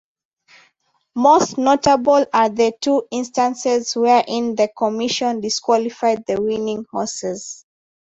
[1.13, 7.65] Most notable are the two instances wherein the commission disqualified the winning horses.